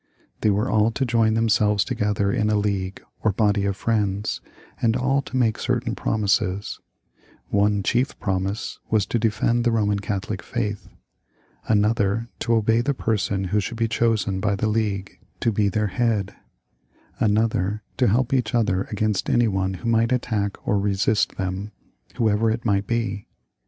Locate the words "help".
18.07-18.33